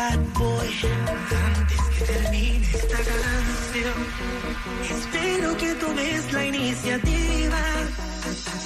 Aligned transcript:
bad. 0.00 0.30
Antes 1.50 1.82
que 1.94 2.04
termine 2.12 2.66
esta 2.80 3.00
canción, 3.10 3.98
espero 4.96 5.56
que 5.60 5.74
tomes 5.82 6.32
la 6.32 6.44
iniciativa 6.46 7.62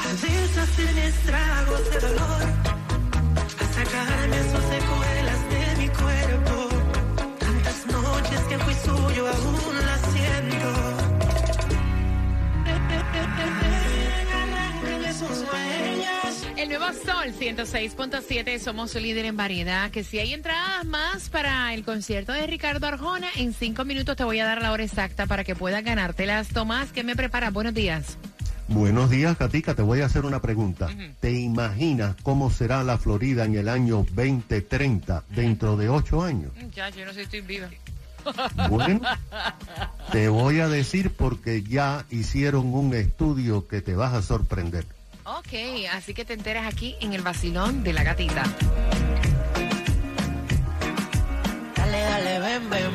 a 0.07 0.11
deshacerme 0.23 1.07
estragos 1.15 1.83
de 1.91 1.99
dolor, 2.07 2.43
a 3.63 3.67
sacarme 3.77 4.39
sus 4.53 4.65
secuelas 4.75 5.41
de 5.53 5.65
mi 5.81 5.89
cuerpo. 6.03 6.57
Tantas 7.45 7.79
noches 7.97 8.41
que 8.49 8.57
fui 8.65 8.77
suyo 8.87 9.23
aún 9.35 9.74
nuevo 16.79 16.93
Sol 17.05 17.33
106.7, 17.39 18.59
somos 18.59 18.91
su 18.91 18.99
líder 18.99 19.27
en 19.27 19.37
variedad. 19.37 19.93
Que 19.93 20.03
si 20.03 20.19
hay 20.19 20.33
entradas 20.33 20.85
más 20.85 21.29
para 21.29 21.73
el 21.73 21.85
concierto 21.85 22.33
de 22.33 22.47
Ricardo 22.49 22.87
Arjona, 22.89 23.29
en 23.37 23.53
cinco 23.53 23.85
minutos 23.85 24.17
te 24.17 24.25
voy 24.25 24.41
a 24.41 24.45
dar 24.45 24.61
la 24.61 24.73
hora 24.73 24.83
exacta 24.83 25.27
para 25.27 25.45
que 25.45 25.55
puedas 25.55 25.85
ganártelas. 25.85 26.49
Tomás, 26.49 26.91
¿qué 26.91 27.05
me 27.05 27.15
prepara? 27.15 27.51
Buenos 27.51 27.75
días. 27.75 28.19
Buenos 28.67 29.09
días, 29.09 29.37
Katica. 29.37 29.75
Te 29.75 29.83
voy 29.83 30.01
a 30.01 30.07
hacer 30.07 30.25
una 30.25 30.41
pregunta. 30.41 30.89
¿Te 31.21 31.33
imaginas 31.33 32.17
cómo 32.25 32.51
será 32.51 32.83
la 32.83 32.99
Florida 32.99 33.45
en 33.45 33.55
el 33.55 33.69
año 33.69 34.05
2030, 34.13 35.23
dentro 35.29 35.77
de 35.77 35.89
ocho 35.89 36.23
años? 36.23 36.51
Ya, 36.75 36.89
yo 36.89 37.05
no 37.05 37.13
sé 37.13 37.21
si 37.21 37.23
estoy 37.23 37.41
viva. 37.43 37.69
Bueno, 38.71 39.03
te 40.11 40.29
voy 40.29 40.61
a 40.61 40.69
decir 40.69 41.11
porque 41.11 41.63
ya 41.63 42.07
hicieron 42.11 42.75
un 42.75 42.95
estudio 42.95 43.69
que 43.69 43.83
te 43.83 43.95
vas 43.95 44.15
a 44.15 44.23
sorprender. 44.23 44.87
Ok, 45.27 45.55
así 45.91 46.13
que 46.13 46.27
te 46.27 46.35
enteras 46.35 46.67
aquí 46.67 46.97
en 47.01 47.15
el 47.15 47.23
vacilón 47.23 47.83
de 47.83 47.95
la 47.95 48.03
gatita. 48.03 48.43
Dale, 51.77 52.01
dale, 52.01 52.39
ven, 52.41 52.69
ven, 52.69 52.91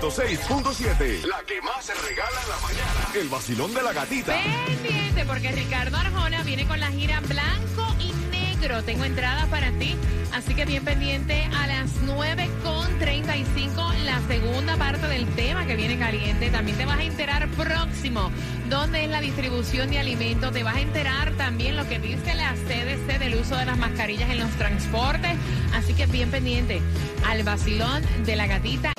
106.7. 0.00 1.24
La 1.24 1.42
que 1.42 1.60
más 1.60 1.84
se 1.84 1.94
regala 1.94 2.40
en 2.42 2.48
la 2.48 2.58
mañana. 2.60 3.08
El 3.14 3.28
vacilón 3.28 3.74
de 3.74 3.82
la 3.82 3.92
gatita. 3.92 4.36
Pendiente, 4.66 5.24
porque 5.24 5.50
Ricardo 5.50 5.96
Arjona 5.96 6.44
viene 6.44 6.68
con 6.68 6.78
la 6.78 6.86
gira 6.92 7.20
blanco 7.20 7.96
y 7.98 8.12
negro. 8.30 8.84
Tengo 8.84 9.04
entradas 9.04 9.46
para 9.46 9.72
ti, 9.72 9.96
así 10.32 10.54
que 10.54 10.66
bien 10.66 10.84
pendiente 10.84 11.50
a 11.52 11.66
las 11.66 11.90
9.35, 12.06 13.94
la 14.04 14.20
segunda 14.28 14.76
parte 14.76 15.08
del 15.08 15.26
tema 15.34 15.66
que 15.66 15.74
viene 15.74 15.98
caliente. 15.98 16.48
También 16.50 16.78
te 16.78 16.86
vas 16.86 16.98
a 17.00 17.02
enterar 17.02 17.48
próximo 17.48 18.30
dónde 18.68 19.02
es 19.02 19.10
la 19.10 19.20
distribución 19.20 19.90
de 19.90 19.98
alimentos. 19.98 20.52
Te 20.52 20.62
vas 20.62 20.76
a 20.76 20.80
enterar 20.80 21.32
también 21.32 21.76
lo 21.76 21.88
que 21.88 21.98
dice 21.98 22.36
la 22.36 22.54
CDC 22.54 23.18
del 23.18 23.34
uso 23.34 23.56
de 23.56 23.64
las 23.64 23.76
mascarillas 23.76 24.30
en 24.30 24.38
los 24.38 24.50
transportes. 24.52 25.36
Así 25.74 25.92
que 25.94 26.06
bien 26.06 26.30
pendiente 26.30 26.80
al 27.26 27.42
vacilón 27.42 28.04
de 28.24 28.36
la 28.36 28.46
gatita. 28.46 28.92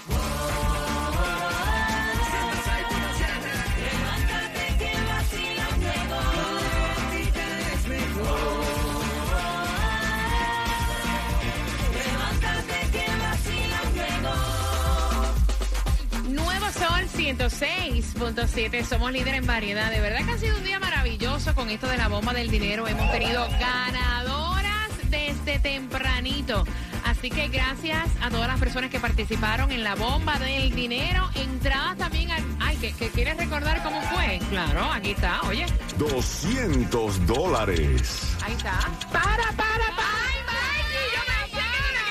106.7, 17.39 18.83
somos 18.83 19.13
líder 19.13 19.35
en 19.35 19.47
variedad. 19.47 19.89
De 19.89 20.01
verdad 20.01 20.25
que 20.25 20.31
ha 20.31 20.37
sido 20.37 20.57
un 20.57 20.63
día 20.65 20.77
maravilloso 20.77 21.55
con 21.55 21.69
esto 21.69 21.87
de 21.87 21.95
la 21.95 22.09
bomba 22.09 22.33
del 22.33 22.51
dinero. 22.51 22.85
Hemos 22.85 23.09
tenido 23.13 23.47
ganadoras 23.51 24.89
desde 25.09 25.57
tempranito. 25.59 26.65
Así 27.05 27.29
que 27.29 27.47
gracias 27.47 28.09
a 28.21 28.29
todas 28.29 28.49
las 28.49 28.59
personas 28.59 28.89
que 28.89 28.99
participaron 28.99 29.71
en 29.71 29.85
la 29.85 29.95
bomba 29.95 30.37
del 30.37 30.75
dinero. 30.75 31.29
Entradas 31.33 31.97
también 31.97 32.29
al... 32.31 32.43
Ay, 32.59 32.75
¿que, 32.75 32.91
que 32.91 33.07
quieres 33.09 33.37
recordar 33.37 33.81
cómo 33.83 34.01
fue? 34.01 34.39
Claro, 34.49 34.91
aquí 34.91 35.11
está, 35.11 35.41
oye. 35.43 35.65
200 35.97 37.25
dólares. 37.25 38.35
Ahí 38.43 38.51
está. 38.51 38.77
Para, 39.13 39.45
para, 39.53 39.55
para. 39.55 39.87
Ay, 39.95 40.39
Maggie, 40.45 41.05
yo 41.15 41.21
me 41.25 41.61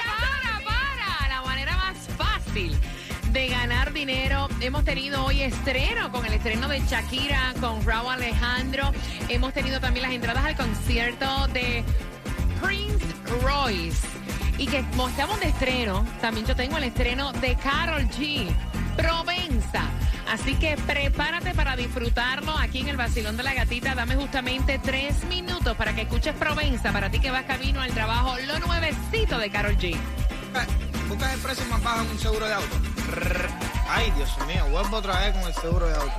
para, 0.07 0.65
para. 0.65 1.29
La 1.29 1.43
manera 1.43 1.77
más 1.77 1.99
fácil 2.17 2.75
de 3.31 3.49
ganar 3.49 3.93
dinero. 3.93 4.48
Hemos 4.69 4.85
tenido 4.85 5.25
hoy 5.25 5.41
estreno 5.41 6.13
con 6.13 6.27
el 6.27 6.35
estreno 6.35 6.69
de 6.69 6.81
Shakira, 6.81 7.55
con 7.59 7.83
Raúl 7.87 8.13
Alejandro. 8.13 8.93
Hemos 9.31 9.55
tenido 9.55 9.81
también 9.81 10.03
las 10.03 10.13
entradas 10.13 10.45
al 10.45 10.57
concierto 10.57 11.49
de 11.55 11.83
Prince 12.63 13.07
Royce. 13.41 14.07
Y 14.59 14.67
que 14.67 14.85
como 14.91 15.09
estamos 15.09 15.41
de 15.41 15.49
estreno, 15.49 16.05
también 16.21 16.45
yo 16.45 16.55
tengo 16.55 16.77
el 16.77 16.85
estreno 16.85 17.33
de 17.33 17.57
Carol 17.57 18.03
G. 18.11 18.47
Provenza. 18.95 19.85
Así 20.31 20.55
que 20.57 20.77
prepárate 20.77 21.55
para 21.55 21.75
disfrutarlo 21.75 22.55
aquí 22.59 22.81
en 22.81 22.89
el 22.89 22.99
Vacilón 22.99 23.39
de 23.39 23.45
la 23.45 23.55
Gatita. 23.55 23.95
Dame 23.95 24.17
justamente 24.17 24.79
tres 24.79 25.25
minutos 25.31 25.79
para 25.79 25.95
que 25.95 26.03
escuches 26.03 26.35
Provenza. 26.35 26.93
Para 26.93 27.11
ti 27.11 27.21
que 27.21 27.31
vas 27.31 27.45
camino 27.45 27.81
al 27.81 27.93
trabajo, 27.93 28.37
lo 28.47 28.59
nuevecito 28.59 29.39
de 29.39 29.49
Carol 29.49 29.79
G. 29.79 29.97
Buscas 31.09 31.33
el 31.33 31.41
precio 31.41 31.65
más 31.71 31.83
bajo 31.83 32.03
en 32.03 32.11
un 32.11 32.19
seguro 32.19 32.47
de 32.47 32.53
auto. 32.53 32.77
Ay, 33.91 34.11
Dios 34.13 34.31
mío, 34.47 34.67
vuelvo 34.71 34.99
otra 34.99 35.19
vez 35.21 35.33
con 35.33 35.43
el 35.49 35.55
seguro 35.55 35.87
de 35.89 35.95
auto. 35.95 36.13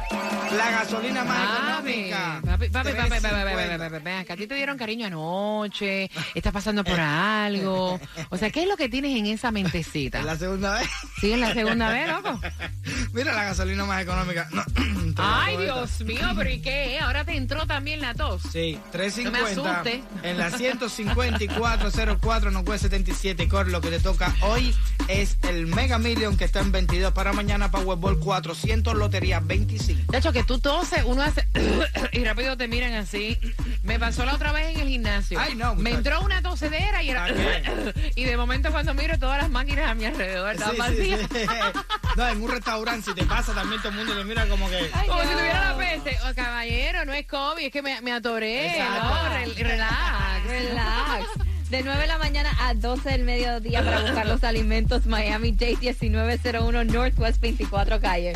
La 0.57 0.71
gasolina 0.71 1.23
más 1.23 1.37
Papi, 1.47 1.89
económica. 1.91 2.41
papi, 2.43 2.69
papi, 2.69 2.89
papi, 2.91 3.09
papi, 3.09 3.09
papi, 3.09 3.21
papi, 3.21 3.45
3.50. 3.45 3.77
papi, 3.77 3.93
papi, 4.03 4.09
acá, 4.09 4.33
a 4.33 4.37
ti 4.37 4.47
te 4.47 4.55
dieron 4.55 4.77
cariño 4.77 5.05
anoche, 5.07 6.09
estás 6.33 6.51
pasando 6.51 6.83
por 6.83 6.99
algo. 6.99 7.99
O 8.29 8.37
sea, 8.37 8.49
¿qué 8.49 8.63
es 8.63 8.67
lo 8.67 8.75
que 8.75 8.89
tienes 8.89 9.15
en 9.15 9.27
esa 9.27 9.51
mentecita? 9.51 10.19
Es 10.19 10.25
la 10.25 10.35
segunda 10.37 10.79
vez. 10.79 10.89
Sí, 11.21 11.31
en 11.31 11.41
la 11.41 11.53
segunda 11.53 11.89
vez, 11.91 12.07
loco. 12.09 12.39
Mira 13.13 13.33
la 13.33 13.43
gasolina 13.43 13.85
más 13.85 14.01
económica. 14.01 14.47
No, 14.51 14.63
Ay, 15.17 15.57
Dios 15.57 16.01
mío, 16.01 16.27
pero 16.35 16.49
¿y 16.49 16.61
qué? 16.61 16.99
Ahora 16.99 17.25
te 17.25 17.35
entró 17.35 17.65
también 17.65 18.01
la 18.01 18.13
tos. 18.13 18.41
Sí, 18.51 18.79
No 18.85 18.91
350. 18.91 19.31
me 19.31 19.69
asustes. 19.69 20.01
En 20.23 20.37
la 20.37 20.51
15404 20.51 22.51
no 22.51 22.63
puede 22.63 22.79
77. 22.79 23.47
Cor, 23.47 23.67
lo 23.69 23.81
que 23.81 23.89
te 23.89 23.99
toca 23.99 24.33
hoy 24.41 24.75
es 25.07 25.37
el 25.43 25.67
Mega 25.67 25.97
Million 25.97 26.37
que 26.37 26.45
está 26.45 26.59
en 26.59 26.71
22 26.71 27.13
para 27.13 27.33
mañana 27.33 27.71
Powerball 27.71 28.19
400 28.19 28.95
Lotería 28.95 29.39
25. 29.39 30.11
De 30.11 30.17
hecho, 30.17 30.31
que 30.31 30.43
tú 30.43 30.59
toses, 30.59 31.03
uno 31.05 31.23
hace 31.23 31.47
y 32.11 32.23
rápido 32.23 32.57
te 32.57 32.67
miran 32.67 32.93
así. 32.93 33.39
Me 33.83 33.99
pasó 33.99 34.25
la 34.25 34.35
otra 34.35 34.51
vez 34.51 34.75
en 34.75 34.81
el 34.81 34.87
gimnasio. 34.87 35.39
Ay, 35.39 35.55
no, 35.55 35.75
Me 35.75 35.91
entró 35.91 36.21
una 36.21 36.41
tosedera 36.41 37.01
y 37.03 37.09
era. 37.09 37.25
¿A 37.25 37.33
qué? 37.33 38.11
y 38.15 38.23
de 38.25 38.37
momento 38.37 38.71
cuando 38.71 38.93
miro 38.93 39.17
todas 39.17 39.41
las 39.41 39.49
máquinas 39.49 39.89
a 39.89 39.95
mi 39.95 40.05
alrededor 40.05 40.55
Sí, 40.57 40.63
sí, 40.97 41.15
sí. 41.31 41.39
No, 42.15 42.27
en 42.27 42.41
un 42.41 42.49
restaurante, 42.49 43.11
si 43.11 43.15
te 43.15 43.23
pasa 43.25 43.53
también 43.53 43.81
todo 43.81 43.91
el 43.91 43.97
mundo 43.97 44.15
te 44.15 44.23
mira 44.23 44.47
como 44.47 44.69
que. 44.69 44.89
Como 45.07 45.21
si 45.21 45.27
tuviera 45.29 45.71
la 45.71 45.77
peste. 45.77 46.17
Oh, 46.29 46.33
caballero, 46.35 47.05
no 47.05 47.13
es 47.13 47.25
COVID, 47.27 47.65
es 47.65 47.71
que 47.71 47.81
me, 47.81 47.99
me 48.01 48.11
atoré. 48.11 48.67
Exacto. 48.71 49.03
No, 49.03 49.29
Rel- 49.35 49.55
relax, 49.55 50.45
relax. 50.47 51.25
De 51.69 51.83
9 51.83 52.01
de 52.01 52.07
la 52.07 52.17
mañana 52.17 52.49
a 52.61 52.73
12 52.73 53.09
del 53.11 53.23
mediodía 53.25 53.85
para 53.85 54.01
buscar 54.01 54.25
los 54.25 54.43
alimentos 54.43 55.05
Miami 55.05 55.51
Dade 55.51 55.95
1901 56.01 56.83
Northwest 56.85 57.39
24 57.39 58.01
calle. 58.01 58.33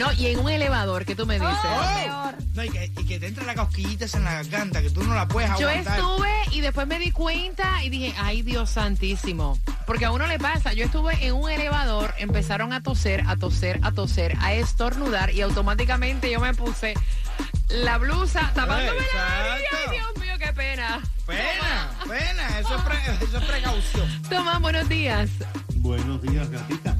No, 0.00 0.12
y 0.14 0.26
en 0.26 0.40
un 0.40 0.50
elevador, 0.50 1.04
que 1.04 1.14
tú 1.14 1.24
me 1.24 1.34
dices? 1.38 1.48
Oh, 1.64 1.94
peor. 2.04 2.34
No, 2.54 2.64
y, 2.64 2.70
que, 2.70 2.86
y 3.00 3.06
que 3.06 3.20
te 3.20 3.28
entra 3.28 3.44
la 3.44 3.54
cosquillita 3.54 4.06
en 4.16 4.24
la 4.24 4.34
garganta, 4.34 4.82
que 4.82 4.90
tú 4.90 5.04
no 5.04 5.14
la 5.14 5.28
puedes 5.28 5.48
Yo 5.60 5.68
aguantar. 5.68 5.96
estuve 5.96 6.30
y 6.50 6.60
después 6.60 6.88
me 6.88 6.98
di 6.98 7.12
cuenta 7.12 7.84
y 7.84 7.88
dije, 7.88 8.14
ay 8.18 8.42
Dios 8.42 8.70
santísimo. 8.70 9.60
Porque 9.86 10.04
a 10.04 10.10
uno 10.12 10.26
le 10.26 10.38
pasa, 10.38 10.72
yo 10.72 10.84
estuve 10.84 11.26
en 11.26 11.34
un 11.34 11.50
elevador, 11.50 12.14
empezaron 12.18 12.72
a 12.72 12.82
toser, 12.82 13.24
a 13.26 13.36
toser, 13.36 13.80
a 13.82 13.92
toser, 13.92 14.36
a 14.40 14.52
estornudar 14.54 15.30
y 15.32 15.40
automáticamente 15.40 16.30
yo 16.30 16.40
me 16.40 16.54
puse 16.54 16.94
la 17.68 17.98
blusa 17.98 18.52
tapándome 18.54 18.98
la 19.14 19.28
nariz. 19.28 19.64
Exacto. 19.64 19.76
Ay 19.76 19.96
Dios 19.98 20.24
mío, 20.24 20.34
qué 20.38 20.52
pena. 20.52 21.00
Pena, 21.26 21.90
pena, 22.08 22.58
eso 22.58 22.76
es, 22.76 22.82
pre- 22.82 23.26
eso 23.26 23.38
es 23.38 23.44
precaución. 23.44 24.22
Tomás, 24.28 24.60
buenos 24.60 24.88
días. 24.88 25.30
Buenos 25.76 26.20
días, 26.22 26.50
Gatica. 26.50 26.96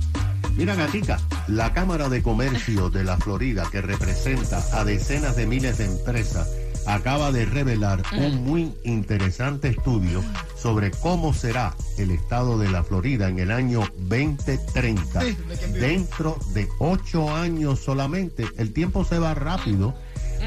Mira, 0.54 0.74
Gatica, 0.74 1.18
la 1.48 1.72
Cámara 1.72 2.08
de 2.08 2.22
Comercio 2.22 2.90
de 2.90 3.04
la 3.04 3.16
Florida, 3.16 3.64
que 3.70 3.80
representa 3.80 4.62
a 4.72 4.84
decenas 4.84 5.34
de 5.36 5.46
miles 5.46 5.78
de 5.78 5.86
empresas, 5.86 6.48
acaba 6.86 7.32
de 7.32 7.44
revelar 7.44 8.02
un 8.16 8.44
muy 8.44 8.74
interesante 8.84 9.68
estudio 9.68 10.22
sobre 10.56 10.90
cómo 10.90 11.32
será 11.34 11.74
el 11.98 12.10
estado 12.10 12.58
de 12.58 12.70
la 12.70 12.82
Florida 12.82 13.28
en 13.28 13.38
el 13.38 13.50
año 13.50 13.82
2030. 13.98 15.20
Sí, 15.20 15.36
¿de 15.48 15.56
quién 15.56 15.72
vive? 15.72 15.86
Dentro 15.86 16.38
de 16.54 16.68
ocho 16.78 17.34
años 17.34 17.80
solamente. 17.80 18.46
El 18.56 18.72
tiempo 18.72 19.04
se 19.04 19.18
va 19.18 19.34
rápido, 19.34 19.94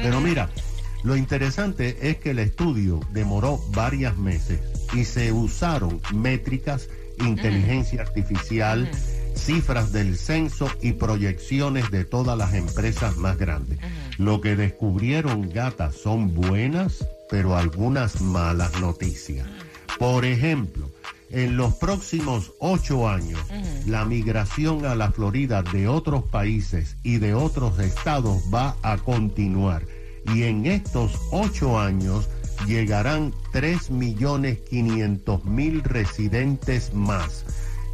pero 0.02 0.20
mira, 0.20 0.50
lo 1.02 1.16
interesante 1.16 2.10
es 2.10 2.16
que 2.18 2.30
el 2.30 2.38
estudio 2.38 3.00
demoró 3.12 3.58
varios 3.70 4.16
meses 4.16 4.60
y 4.94 5.04
se 5.04 5.32
usaron 5.32 6.00
métricas, 6.12 6.88
inteligencia 7.18 8.02
artificial, 8.02 8.90
cifras 9.36 9.92
del 9.92 10.16
censo 10.16 10.70
y 10.80 10.92
proyecciones 10.92 11.90
de 11.90 12.04
todas 12.04 12.36
las 12.36 12.54
empresas 12.54 13.16
más 13.16 13.38
grandes. 13.38 13.78
Lo 14.18 14.40
que 14.40 14.56
descubrieron, 14.56 15.50
gatas, 15.50 15.94
son 15.94 16.34
buenas, 16.34 17.06
pero 17.30 17.56
algunas 17.56 18.20
malas 18.20 18.80
noticias. 18.80 19.46
Por 19.98 20.24
ejemplo, 20.24 20.90
en 21.30 21.56
los 21.56 21.74
próximos 21.74 22.52
ocho 22.60 23.08
años, 23.08 23.40
la 23.86 24.04
migración 24.04 24.86
a 24.86 24.94
la 24.94 25.10
Florida 25.10 25.62
de 25.62 25.88
otros 25.88 26.22
países 26.24 26.96
y 27.02 27.18
de 27.18 27.34
otros 27.34 27.78
estados 27.78 28.42
va 28.52 28.76
a 28.82 28.98
continuar. 28.98 29.82
Y 30.34 30.42
en 30.44 30.66
estos 30.66 31.18
ocho 31.30 31.78
años 31.78 32.28
llegarán 32.66 33.32
3.500.000 33.52 35.82
residentes 35.82 36.94
más. 36.94 37.44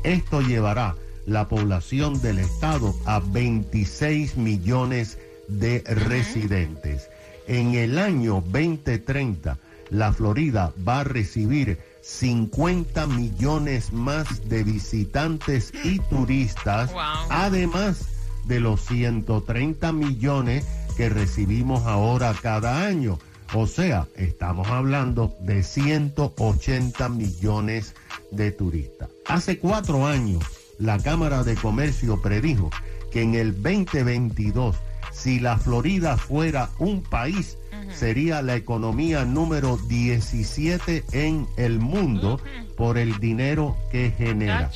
Esto 0.04 0.40
llevará 0.40 0.94
la 1.26 1.48
población 1.48 2.20
del 2.20 2.38
estado 2.38 2.94
a 3.06 3.20
26 3.20 4.36
millones 4.36 5.18
de 5.48 5.82
residentes. 5.86 7.08
En 7.46 7.74
el 7.74 7.98
año 7.98 8.42
2030, 8.46 9.58
la 9.90 10.12
Florida 10.12 10.72
va 10.86 11.00
a 11.00 11.04
recibir 11.04 11.78
50 12.02 13.06
millones 13.06 13.92
más 13.92 14.48
de 14.48 14.64
visitantes 14.64 15.72
y 15.84 15.98
turistas, 16.00 16.92
Wow. 16.92 17.02
además 17.30 18.06
de 18.44 18.60
los 18.60 18.80
130 18.86 19.92
millones 19.92 20.64
que 20.96 21.08
recibimos 21.08 21.82
ahora 21.86 22.34
cada 22.40 22.84
año. 22.86 23.18
O 23.54 23.66
sea, 23.66 24.08
estamos 24.16 24.66
hablando 24.68 25.34
de 25.40 25.62
180 25.62 27.08
millones 27.10 27.94
de 28.30 28.50
turistas. 28.50 29.10
Hace 29.26 29.58
cuatro 29.58 30.06
años, 30.06 30.42
la 30.78 30.98
Cámara 30.98 31.44
de 31.44 31.54
Comercio 31.54 32.20
predijo 32.22 32.70
que 33.12 33.22
en 33.22 33.34
el 33.34 33.62
2022, 33.62 34.76
si 35.12 35.38
la 35.38 35.58
Florida 35.58 36.16
fuera 36.16 36.70
un 36.78 37.02
país, 37.02 37.58
sería 37.94 38.42
la 38.42 38.56
economía 38.56 39.24
número 39.24 39.76
17 39.76 41.04
en 41.12 41.46
el 41.56 41.78
mundo 41.78 42.40
por 42.76 42.98
el 42.98 43.18
dinero 43.18 43.76
que 43.90 44.10
genera. 44.10 44.70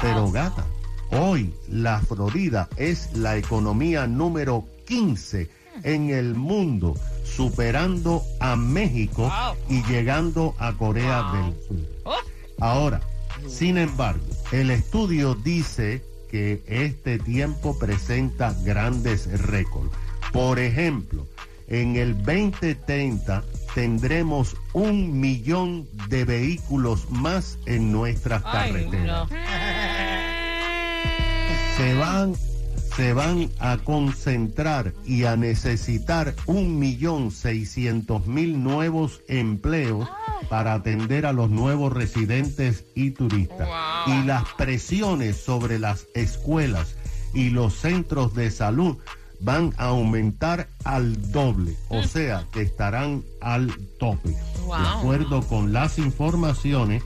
Pero 0.00 0.30
gata, 0.30 0.66
hoy 1.10 1.54
la 1.68 2.00
Florida 2.00 2.68
es 2.76 3.10
la 3.14 3.36
economía 3.36 4.06
número 4.06 4.64
15 4.86 5.50
en 5.82 6.10
el 6.10 6.34
mundo, 6.34 6.94
superando 7.24 8.22
a 8.40 8.56
México 8.56 9.30
y 9.68 9.82
llegando 9.84 10.54
a 10.58 10.72
Corea 10.72 11.32
del 11.32 11.54
Sur. 11.66 12.14
Ahora, 12.60 13.00
sin 13.46 13.78
embargo, 13.78 14.24
el 14.50 14.70
estudio 14.70 15.34
dice 15.34 16.02
que 16.30 16.62
este 16.66 17.18
tiempo 17.18 17.78
presenta 17.78 18.54
grandes 18.64 19.26
récords. 19.42 19.90
Por 20.32 20.58
ejemplo, 20.58 21.26
en 21.68 21.96
el 21.96 22.16
2030 22.16 23.44
tendremos 23.74 24.56
un 24.72 25.20
millón 25.20 25.86
de 26.08 26.24
vehículos 26.24 27.10
más 27.10 27.58
en 27.66 27.92
nuestras 27.92 28.42
carreteras. 28.42 29.28
Se 31.76 31.94
van, 31.94 32.34
se 32.96 33.12
van 33.12 33.50
a 33.60 33.76
concentrar 33.76 34.94
y 35.04 35.24
a 35.24 35.36
necesitar 35.36 36.34
un 36.46 36.80
millón 36.80 37.30
seiscientos 37.30 38.26
mil 38.26 38.64
nuevos 38.64 39.22
empleos 39.28 40.08
para 40.48 40.74
atender 40.74 41.24
a 41.24 41.32
los 41.32 41.50
nuevos 41.50 41.92
residentes 41.92 42.84
y 42.96 43.12
turistas. 43.12 43.68
Y 44.08 44.24
las 44.24 44.44
presiones 44.56 45.36
sobre 45.36 45.78
las 45.78 46.06
escuelas 46.14 46.94
y 47.34 47.50
los 47.50 47.74
centros 47.74 48.34
de 48.34 48.50
salud 48.50 48.96
van 49.40 49.74
a 49.76 49.86
aumentar 49.86 50.68
al 50.84 51.30
doble, 51.30 51.76
o 51.88 52.02
sea 52.02 52.46
que 52.52 52.62
estarán 52.62 53.22
al 53.40 53.72
tope. 53.98 54.30
De 54.30 54.88
acuerdo 54.98 55.42
con 55.42 55.72
las 55.72 55.98
informaciones, 55.98 57.02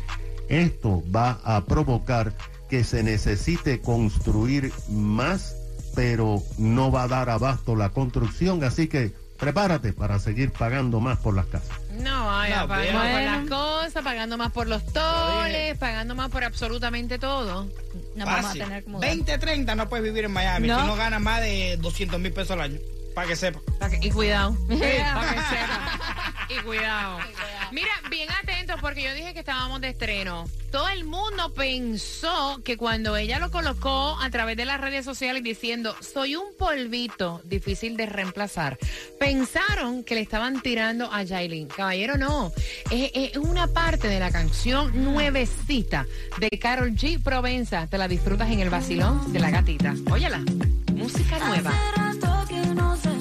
esto 0.49 1.03
va 1.15 1.41
a 1.45 1.65
provocar 1.65 2.35
que 2.71 2.85
se 2.85 3.03
necesite 3.03 3.81
construir 3.81 4.73
más, 4.89 5.57
pero 5.95 6.43
no 6.57 6.91
va 6.91 7.03
a 7.03 7.09
dar 7.09 7.29
abasto 7.29 7.77
la 7.77 7.91
construcción, 7.91 8.65
así 8.65 8.89
que 8.89 9.13
prepárate 9.47 9.93
para 9.93 10.21
seguir 10.21 10.53
pagando 10.53 11.01
más 11.01 11.19
por 11.19 11.35
las 11.35 11.47
casas. 11.47 11.77
No, 11.99 12.27
vaya, 12.27 12.61
No, 12.61 12.69
pagando 12.69 12.93
por 12.93 13.11
bueno. 13.11 13.33
las 13.41 13.49
cosas, 13.49 14.05
pagando 14.05 14.39
más 14.39 14.53
por 14.53 14.69
los 14.69 14.87
toles, 14.93 15.77
pagando 15.79 16.15
más 16.15 16.31
por 16.31 16.45
absolutamente 16.45 17.19
todo. 17.19 17.65
Nos 18.15 18.25
vamos 18.25 18.39
a 18.39 18.43
Fácil. 18.45 18.63
tener 18.63 18.85
como 18.85 19.01
20, 19.01 19.39
30 19.39 19.75
no 19.75 19.89
puedes 19.89 20.05
vivir 20.05 20.27
en 20.27 20.33
Miami 20.33 20.69
No. 20.69 20.81
si 20.81 20.87
no 20.87 20.95
ganas 20.95 21.21
más 21.21 21.41
de 21.41 21.77
200 21.81 22.21
mil 22.21 22.33
pesos 22.33 22.53
al 22.53 22.61
año. 22.61 22.79
Para 23.17 23.27
que 23.27 23.35
sepa. 23.35 23.59
Pa' 23.81 23.91
que- 23.91 23.99
Y 24.07 24.11
cuidado. 24.13 24.57
para 24.69 24.79
que 24.79 25.41
sepa. 25.41 26.32
Y 26.53 26.63
cuidado. 26.63 27.19
Mira, 27.71 27.91
bien 28.11 28.29
atentos 28.31 28.81
porque 28.81 29.03
yo 29.03 29.15
dije 29.15 29.33
que 29.33 29.41
estábamos 29.41 29.81
de 29.81 29.89
estreno. 29.89 30.45
Todo 30.71 30.89
el 30.89 31.05
mundo 31.05 31.53
pensó 31.55 32.61
que 32.65 32.77
cuando 32.77 33.17
ella 33.17 33.39
lo 33.39 33.51
colocó 33.51 34.19
a 34.21 34.31
través 34.31 34.57
de 34.57 34.65
las 34.65 34.81
redes 34.81 35.05
sociales 35.05 35.43
diciendo 35.43 35.95
soy 36.01 36.37
un 36.37 36.55
polvito 36.59 37.41
difícil 37.45 37.97
de 37.97 38.07
reemplazar, 38.07 38.79
pensaron 39.19 40.05
que 40.05 40.15
le 40.15 40.21
estaban 40.23 40.61
tirando 40.63 41.11
a 41.13 41.27
Jailin. 41.27 41.69
Caballero, 41.69 42.17
no. 42.17 42.53
Es, 42.91 43.11
es 43.15 43.37
una 43.37 43.67
parte 43.67 44.09
de 44.09 44.21
la 44.21 44.31
canción 44.31 45.05
nuevecita 45.05 46.07
de 46.39 46.51
Carol 46.59 46.93
G. 46.93 47.23
Provenza. 47.23 47.87
Te 47.87 47.99
la 47.99 48.09
disfrutas 48.09 48.51
en 48.51 48.61
el 48.61 48.71
vacilón 48.71 49.33
de 49.33 49.41
la 49.41 49.51
gatita. 49.51 49.95
Óyela. 50.11 50.43
Música 50.93 51.39
nueva. 51.39 51.71
Hace 51.71 52.01
rato 52.01 52.49
que 52.49 52.67
no 52.75 52.97
sé 52.97 53.12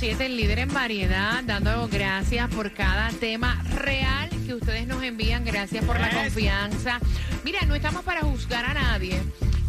106.7, 0.00 0.20
el 0.20 0.36
líder 0.36 0.60
en 0.60 0.72
variedad, 0.72 1.42
dando 1.44 1.88
gracias 1.88 2.48
por 2.54 2.72
cada 2.72 3.10
tema 3.10 3.62
real 3.74 4.28
que 4.46 4.54
ustedes 4.54 4.86
nos 4.86 5.02
envían. 5.02 5.44
Gracias 5.44 5.84
por 5.84 5.98
la 5.98 6.10
confianza. 6.10 7.00
Mira, 7.44 7.60
no 7.66 7.74
estamos 7.74 8.04
para 8.04 8.20
juzgar 8.20 8.64
a 8.64 8.74
nadie. 8.74 9.20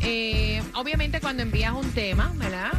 Eh, 0.02 0.62
obviamente 0.76 1.20
cuando 1.20 1.42
envías 1.42 1.74
un 1.74 1.90
tema, 1.94 2.32
¿verdad? 2.36 2.72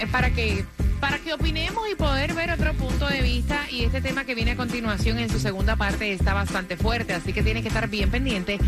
Es 0.00 0.08
para 0.08 0.30
que 0.30 0.64
para 1.00 1.18
que 1.18 1.32
opinemos 1.32 1.88
y 1.90 1.94
poder 1.94 2.34
ver 2.34 2.50
otro 2.50 2.72
punto 2.74 3.06
de 3.06 3.20
vista 3.22 3.66
y 3.70 3.84
este 3.84 4.00
tema 4.00 4.24
que 4.24 4.34
viene 4.34 4.52
a 4.52 4.56
continuación 4.56 5.18
en 5.18 5.28
su 5.28 5.38
segunda 5.38 5.76
parte 5.76 6.12
está 6.12 6.34
bastante 6.34 6.76
fuerte, 6.76 7.14
así 7.14 7.32
que 7.32 7.42
tienes 7.42 7.62
que 7.62 7.68
estar 7.68 7.88
bien 7.88 8.10
pendiente 8.10 8.58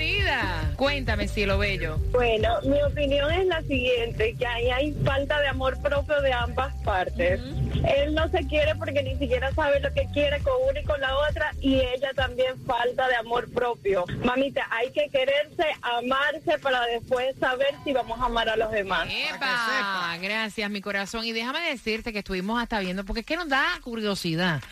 ¡Bienvenida. 0.00 0.72
Cuéntame, 0.76 1.28
cielo 1.28 1.58
bello. 1.58 1.98
Bueno, 2.10 2.48
mi 2.62 2.80
opinión 2.82 3.30
es 3.32 3.46
la 3.46 3.60
siguiente, 3.60 4.34
que 4.38 4.46
ahí 4.46 4.70
hay 4.70 4.92
falta 5.04 5.38
de 5.40 5.48
amor 5.48 5.78
propio 5.82 6.22
de 6.22 6.32
ambas 6.32 6.74
partes. 6.76 7.38
Él 7.38 8.14
no 8.14 8.26
se 8.30 8.46
quiere 8.46 8.74
porque 8.76 9.02
ni 9.02 9.16
siquiera 9.16 9.52
sabe 9.52 9.78
lo 9.80 9.92
que 9.92 10.06
quiere 10.14 10.40
con 10.40 10.54
una 10.70 10.80
y 10.80 10.84
con 10.84 10.98
la 11.02 11.14
otra 11.28 11.52
y 11.60 11.74
ella 11.74 12.12
también 12.16 12.58
falta 12.64 13.08
de 13.08 13.16
amor 13.16 13.52
propio. 13.52 14.06
Mamita, 14.24 14.66
hay 14.70 14.90
que 14.90 15.10
quererse, 15.10 15.66
amarse 15.82 16.58
para 16.62 16.86
después 16.86 17.36
saber 17.38 17.74
si 17.84 17.92
vamos 17.92 18.18
a 18.18 18.24
amar 18.24 18.48
a 18.48 18.56
los 18.56 18.72
demás. 18.72 19.06
¡Epa! 19.10 20.16
Gracias, 20.18 20.70
mi 20.70 20.80
corazón. 20.80 21.26
Y 21.26 21.32
déjame 21.32 21.60
decirte 21.68 22.14
que 22.14 22.20
estuvimos 22.20 22.60
hasta 22.62 22.80
viendo, 22.80 23.04
porque 23.04 23.20
es 23.20 23.26
que 23.26 23.36
nos 23.36 23.50
da 23.50 23.66
curiosidad. 23.82 24.62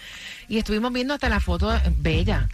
Y 0.48 0.56
estuvimos 0.56 0.90
viendo 0.90 1.12
hasta 1.12 1.28
la 1.28 1.40
foto 1.40 1.70
bella. 1.98 2.48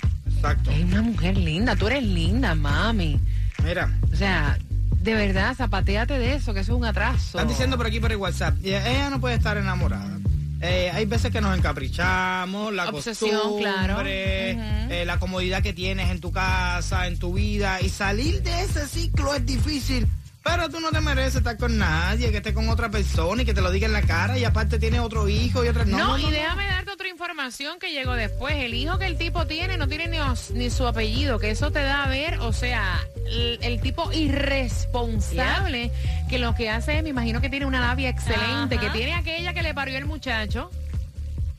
Es 0.53 0.85
una 0.85 1.03
mujer 1.03 1.37
linda, 1.37 1.75
tú 1.77 1.87
eres 1.87 2.03
linda, 2.03 2.55
mami. 2.55 3.19
Mira, 3.65 3.91
O 4.13 4.17
sea, 4.17 4.59
de 5.01 5.15
verdad, 5.15 5.55
zapateate 5.55 6.19
de 6.19 6.35
eso, 6.35 6.53
que 6.55 6.61
eso 6.61 6.73
es 6.73 6.79
un 6.79 6.85
atraso. 6.85 7.39
están 7.39 7.49
diciendo 7.49 7.77
por 7.77 7.87
aquí 7.87 8.01
por 8.01 8.11
el 8.13 8.19
WhatsApp, 8.19 8.57
ella 8.63 9.11
no 9.11 9.21
puede 9.21 9.37
estar 9.37 9.57
enamorada. 9.57 10.19
Eh, 10.61 10.91
hay 10.95 11.05
veces 11.05 11.31
que 11.31 11.41
nos 11.43 11.57
encaprichamos, 11.57 12.73
la 12.73 12.89
Obsesión, 12.89 13.31
costumbre, 13.33 13.65
claro. 13.65 14.03
eh, 14.07 15.05
la 15.07 15.19
comodidad 15.19 15.63
que 15.63 15.75
tienes 15.75 16.11
en 16.11 16.21
tu 16.21 16.33
casa, 16.33 17.07
en 17.07 17.19
tu 17.19 17.35
vida, 17.35 17.81
y 17.83 17.91
salir 17.91 18.43
de 18.43 18.63
ese 18.63 18.87
ciclo 18.87 19.35
es 19.35 19.45
difícil. 19.45 20.07
Pero 20.45 20.69
tú 20.69 20.79
no 20.79 20.91
te 20.91 21.01
mereces 21.01 21.37
estar 21.37 21.57
con 21.57 21.79
nadie, 21.79 22.31
que 22.31 22.37
esté 22.37 22.53
con 22.53 22.69
otra 22.69 22.91
persona 22.91 23.43
y 23.43 23.45
que 23.47 23.55
te 23.55 23.63
lo 23.63 23.71
diga 23.71 23.87
en 23.87 23.95
la 23.95 24.03
cara, 24.03 24.39
y 24.39 24.45
aparte 24.45 24.79
tiene 24.79 25.01
otro 25.01 25.27
hijo 25.29 25.65
y 25.65 25.69
otra... 25.69 25.85
No, 25.87 25.97
No, 25.97 26.07
no, 26.09 26.19
y 26.19 26.23
no, 26.25 26.31
déjame 26.31 26.67
darte 26.67 26.91
otra 26.93 27.09
información 27.09 27.79
que 27.79 27.91
llegó 27.93 28.13
después. 28.13 28.55
El 28.57 28.75
hijo 28.75 28.99
que 28.99 29.07
el 29.07 29.17
tipo 29.17 29.47
tiene 29.47 29.79
no 29.79 29.89
tiene 29.89 30.07
ni, 30.09 30.21
os- 30.21 30.51
ni 30.51 30.69
su 30.69 30.87
apellido, 30.87 31.39
que 31.39 31.51
eso 31.51 31.71
te 31.73 31.83
da 31.83 32.05
a 32.05 32.09
ver, 32.09 32.39
o 32.41 32.53
sea, 32.53 33.01
el, 33.27 33.59
el 33.63 33.81
tipo 33.81 34.13
irresponsable 34.13 35.91
que 36.29 36.39
lo 36.39 36.55
que 36.55 36.69
hace 36.71 36.99
es, 36.99 37.03
me 37.03 37.09
imagino 37.09 37.41
que 37.41 37.49
tiene 37.49 37.67
una 37.67 37.81
labia 37.81 38.11
excelente, 38.11 38.77
Ajá. 38.77 38.85
que 38.87 38.91
tiene 38.91 39.15
aquella 39.15 39.55
que 39.55 39.63
le 39.63 39.73
parió 39.75 39.97
el 39.99 40.05
muchacho, 40.05 40.71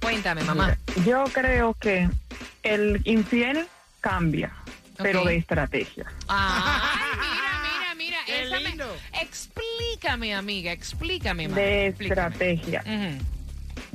Cuéntame, 0.00 0.44
mamá. 0.44 0.78
Yo 1.04 1.24
creo 1.32 1.74
que 1.74 2.08
el 2.62 3.00
infiel 3.04 3.66
cambia, 4.00 4.52
pero 4.98 5.24
de 5.24 5.36
estrategia. 5.36 6.06
Ay, 6.28 7.96
mira, 7.96 7.96
mira, 7.96 7.98
mira. 7.98 8.18
Qué 8.26 8.48
me-. 8.76 8.84
Explícame, 9.22 10.34
amiga, 10.34 10.72
explícame, 10.72 11.48
mamá. 11.48 11.60
De 11.60 11.86
explícame. 11.88 12.22
estrategia. 12.22 12.82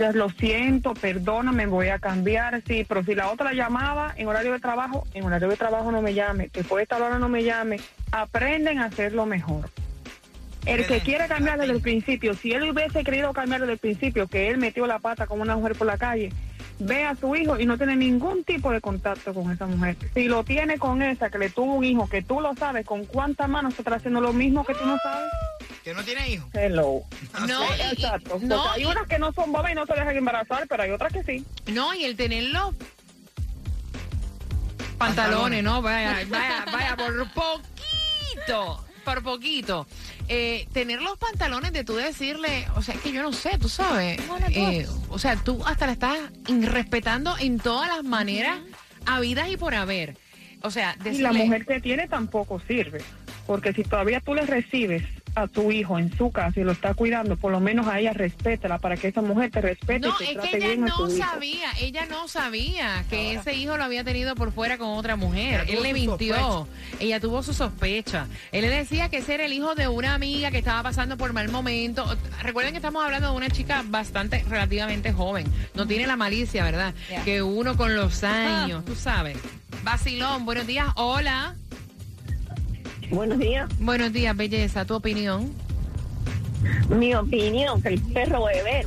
Ya 0.01 0.11
lo 0.13 0.31
siento, 0.31 0.95
perdóname, 0.95 1.67
voy 1.67 1.89
a 1.89 1.99
cambiar, 1.99 2.63
sí, 2.65 2.83
pero 2.89 3.03
si 3.03 3.13
la 3.13 3.29
otra 3.29 3.53
llamaba 3.53 4.15
en 4.17 4.27
horario 4.27 4.51
de 4.53 4.59
trabajo, 4.59 5.03
en 5.13 5.23
horario 5.23 5.47
de 5.47 5.57
trabajo 5.57 5.91
no 5.91 6.01
me 6.01 6.15
llame, 6.15 6.49
después 6.51 6.79
de 6.79 6.83
esta 6.85 6.97
hora 6.97 7.19
no 7.19 7.29
me 7.29 7.43
llame, 7.43 7.79
aprenden 8.11 8.79
a 8.79 8.85
hacerlo 8.85 9.27
mejor. 9.27 9.69
El 10.65 10.87
que 10.87 11.01
quiere 11.01 11.27
cambiar 11.27 11.59
desde 11.59 11.73
el 11.73 11.81
principio, 11.81 12.33
si 12.33 12.51
él 12.51 12.71
hubiese 12.71 13.03
querido 13.03 13.31
cambiar 13.31 13.61
desde 13.61 13.73
el 13.73 13.77
principio, 13.77 14.25
que 14.25 14.49
él 14.49 14.57
metió 14.57 14.87
la 14.87 14.97
pata 14.97 15.27
con 15.27 15.39
una 15.39 15.55
mujer 15.55 15.75
por 15.75 15.85
la 15.85 15.99
calle, 15.99 16.31
ve 16.79 17.03
a 17.03 17.13
su 17.15 17.35
hijo 17.35 17.59
y 17.59 17.67
no 17.67 17.77
tiene 17.77 17.95
ningún 17.95 18.43
tipo 18.43 18.71
de 18.71 18.81
contacto 18.81 19.35
con 19.35 19.51
esa 19.51 19.67
mujer. 19.67 19.97
Si 20.15 20.27
lo 20.27 20.43
tiene 20.43 20.79
con 20.79 21.03
esa 21.03 21.29
que 21.29 21.37
le 21.37 21.51
tuvo 21.51 21.75
un 21.75 21.83
hijo, 21.83 22.09
que 22.09 22.23
tú 22.23 22.39
lo 22.41 22.55
sabes, 22.55 22.87
¿con 22.87 23.05
cuántas 23.05 23.47
manos 23.47 23.75
se 23.75 23.83
está 23.83 23.93
haciendo 23.93 24.19
lo 24.19 24.33
mismo 24.33 24.65
que 24.65 24.73
tú 24.73 24.83
no 24.83 24.97
sabes? 24.97 25.29
Que 25.83 25.93
no 25.93 26.03
tiene 26.03 26.29
hijo. 26.29 26.47
Hello. 26.53 27.01
No, 27.47 27.63
y- 27.63 27.79
y- 27.79 27.93
Exacto. 27.93 28.37
no, 28.41 28.57
porque 28.63 28.69
hay 28.75 28.81
y- 28.83 28.85
unas 28.85 29.07
que 29.07 29.17
no 29.19 29.33
son 29.33 29.51
bobas 29.51 29.71
y 29.71 29.75
no 29.75 29.85
se 29.85 29.93
dejan 29.93 30.15
embarazar, 30.15 30.67
pero 30.67 30.83
hay 30.83 30.91
otras 30.91 31.11
que 31.11 31.23
sí. 31.23 31.45
No, 31.71 31.93
y 31.95 32.03
el 32.05 32.15
tenerlo 32.15 32.73
pantalones, 34.97 35.63
¿no? 35.63 35.81
Vaya, 35.81 36.23
vaya, 36.29 36.65
vaya, 36.71 36.95
por 36.95 37.27
poquito, 37.33 38.85
por 39.03 39.23
poquito. 39.23 39.87
Eh, 40.27 40.67
tener 40.71 41.01
los 41.01 41.17
pantalones 41.17 41.73
de 41.73 41.83
tú 41.83 41.95
decirle, 41.95 42.67
o 42.75 42.81
sea, 42.81 42.93
es 42.95 43.01
que 43.01 43.11
yo 43.11 43.23
no 43.23 43.33
sé, 43.33 43.57
tú 43.57 43.67
sabes. 43.67 44.19
eh, 44.49 44.87
o 45.09 45.17
sea, 45.19 45.35
tú 45.37 45.61
hasta 45.65 45.87
la 45.87 45.93
estás 45.93 46.19
respetando 46.47 47.35
en 47.39 47.57
todas 47.59 47.89
las 47.89 48.03
maneras, 48.03 48.59
habidas 49.05 49.49
y 49.49 49.57
por 49.57 49.73
haber. 49.73 50.15
O 50.61 50.69
sea, 50.69 50.95
Y 50.99 50.99
la 50.99 51.03
decirle, 51.05 51.31
mujer 51.45 51.65
que 51.65 51.81
tiene 51.81 52.07
tampoco 52.07 52.61
sirve. 52.67 53.01
Porque 53.47 53.73
si 53.73 53.83
todavía 53.83 54.21
tú 54.21 54.35
le 54.35 54.45
recibes 54.45 55.03
a 55.35 55.47
tu 55.47 55.71
hijo 55.71 55.97
en 55.97 56.15
su 56.17 56.31
casa 56.31 56.59
y 56.59 56.63
lo 56.63 56.71
está 56.71 56.93
cuidando, 56.93 57.37
por 57.37 57.51
lo 57.51 57.59
menos 57.59 57.87
a 57.87 57.99
ella 57.99 58.13
respétala 58.13 58.79
para 58.79 58.97
que 58.97 59.07
esa 59.07 59.21
mujer 59.21 59.51
te 59.51 59.61
respete 59.61 59.99
No, 60.07 60.13
y 60.19 60.25
te 60.25 60.31
es 60.31 60.33
trate 60.33 60.49
que 60.49 60.57
ella 60.57 60.67
bien 60.67 60.81
no 60.81 60.87
hijo. 60.87 61.09
sabía, 61.09 61.71
ella 61.79 62.05
no 62.09 62.27
sabía 62.27 63.03
que 63.09 63.33
ese 63.33 63.53
hijo 63.55 63.77
lo 63.77 63.83
había 63.83 64.03
tenido 64.03 64.35
por 64.35 64.51
fuera 64.51 64.77
con 64.77 64.89
otra 64.89 65.15
mujer. 65.15 65.61
Ella 65.61 65.65
tuvo 65.65 65.77
Él 65.77 65.83
le 65.83 65.93
mintió. 65.93 66.67
Ella 66.99 67.19
tuvo 67.19 67.43
su 67.43 67.53
sospecha. 67.53 68.27
Él 68.51 68.61
le 68.61 68.69
decía 68.69 69.09
que 69.09 69.17
ese 69.17 69.35
era 69.35 69.45
el 69.45 69.53
hijo 69.53 69.75
de 69.75 69.87
una 69.87 70.13
amiga 70.13 70.51
que 70.51 70.57
estaba 70.57 70.83
pasando 70.83 71.17
por 71.17 71.33
mal 71.33 71.49
momento. 71.49 72.05
Recuerden 72.41 72.73
que 72.73 72.77
estamos 72.77 73.03
hablando 73.03 73.29
de 73.31 73.37
una 73.37 73.49
chica 73.49 73.83
bastante, 73.85 74.43
relativamente 74.49 75.13
joven. 75.13 75.47
No 75.75 75.87
tiene 75.87 76.07
la 76.07 76.15
malicia, 76.15 76.63
¿verdad? 76.63 76.93
Yeah. 77.09 77.23
Que 77.23 77.41
uno 77.41 77.77
con 77.77 77.95
los 77.95 78.23
años, 78.23 78.83
tú 78.85 78.95
sabes. 78.95 79.37
Vacilón, 79.83 80.45
buenos 80.45 80.67
días. 80.67 80.87
Hola. 80.95 81.55
Buenos 83.11 83.39
días. 83.39 83.69
Buenos 83.79 84.13
días, 84.13 84.35
belleza. 84.35 84.85
¿Tu 84.85 84.95
opinión? 84.95 85.51
Mi 86.89 87.13
opinión, 87.13 87.81
que 87.81 87.89
el 87.89 88.01
perro 88.01 88.45
beber 88.45 88.85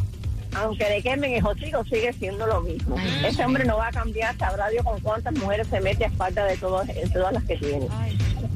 aunque 0.54 0.88
le 0.88 1.02
quemen 1.02 1.32
el 1.32 1.44
hocico, 1.44 1.84
sigue 1.84 2.12
siendo 2.12 2.46
lo 2.46 2.60
mismo. 2.60 2.96
Ese 3.26 3.44
hombre 3.44 3.64
no 3.64 3.76
va 3.76 3.88
a 3.88 3.92
cambiar, 3.92 4.36
sabrá 4.36 4.68
Dios 4.68 4.84
con 4.84 5.00
cuántas 5.00 5.34
mujeres 5.34 5.66
se 5.68 5.80
mete 5.80 6.04
a 6.04 6.10
falta 6.10 6.44
de 6.44 6.56
todas, 6.56 6.86
de 6.86 7.08
todas 7.12 7.32
las 7.32 7.44
que 7.44 7.56
tiene. 7.56 7.88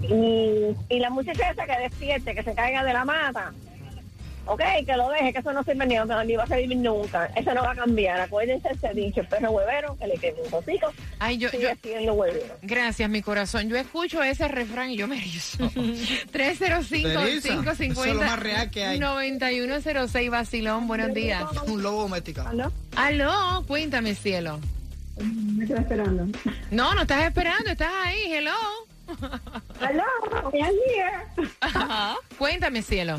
Y, 0.02 0.76
y 0.94 0.98
la 1.00 1.10
muchacha 1.10 1.50
esa 1.50 1.66
que 1.66 1.78
despierte, 1.82 2.34
que 2.34 2.42
se 2.42 2.54
caiga 2.54 2.84
de 2.84 2.92
la 2.92 3.04
mata, 3.04 3.52
ok, 4.48 4.62
que 4.86 4.96
lo 4.96 5.08
deje, 5.10 5.32
que 5.32 5.38
eso 5.38 5.52
no 5.52 5.62
sirve 5.62 5.86
ni, 5.86 5.94
ni 5.94 6.36
va 6.36 6.44
a 6.44 6.46
servir 6.46 6.76
nunca. 6.76 7.26
Eso 7.36 7.54
no 7.54 7.62
va 7.62 7.72
a 7.72 7.76
cambiar. 7.76 8.20
Acuérdense 8.20 8.68
ese 8.70 8.92
dicho, 8.94 9.20
el 9.20 9.28
perro 9.28 9.50
huevero, 9.52 9.96
que 9.98 10.06
le 10.06 10.16
queme 10.16 10.38
un 10.46 10.54
hocico, 10.54 10.92
Ay, 11.18 11.38
yo, 11.38 11.48
sigue 11.50 11.62
yo, 11.64 11.70
siendo 11.82 12.14
huevero. 12.14 12.56
gracias, 12.62 13.08
mi 13.10 13.22
corazón. 13.22 13.68
Yo 13.68 13.76
escucho 13.76 14.22
ese 14.22 14.48
refrán 14.48 14.90
y 14.90 14.96
yo 14.96 15.06
me 15.06 15.18
erizo. 15.18 15.64
305-550. 15.70 17.82
Eso 17.92 18.04
es 18.04 18.14
lo 18.14 18.20
más 18.20 18.38
real 18.38 18.70
que 18.70 18.84
hay. 18.84 18.98
9106 18.98 20.30
Basilón, 20.30 20.88
buenos 20.88 21.12
días. 21.14 21.44
Un 21.66 21.82
lobo 21.82 22.02
domesticado. 22.02 22.48
¿Aló? 22.48 22.72
Aló, 22.96 23.64
cuéntame, 23.66 24.14
cielo. 24.14 24.60
Me 25.20 25.64
estoy 25.64 25.78
esperando. 25.80 26.26
No, 26.70 26.94
no 26.94 27.02
estás 27.02 27.24
esperando, 27.24 27.70
estás 27.70 27.90
ahí, 28.04 28.32
hello. 28.32 28.52
¿Aló? 29.80 30.04
I'm 30.52 30.74
here. 30.86 31.48
Ajá. 31.60 32.14
Cuéntame, 32.38 32.82
cielo. 32.82 33.18